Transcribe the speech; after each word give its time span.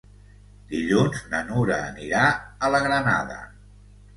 Dilluns 0.71 1.19
na 1.33 1.41
Nura 1.49 1.77
anirà 1.91 2.25
a 2.69 2.73
la 2.77 2.81
Granada. 2.89 3.39